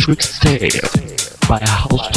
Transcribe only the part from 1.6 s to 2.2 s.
House